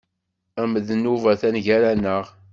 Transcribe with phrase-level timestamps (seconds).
[0.61, 2.25] Amednub atan gar-aneɣ.